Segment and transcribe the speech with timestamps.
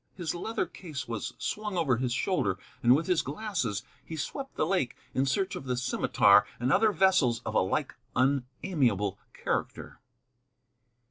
[0.15, 4.65] His leather case was swung over his shoulder, and with his glasses he swept the
[4.65, 9.99] lake in search of the Scimitar and other vessels of a like unamiable character.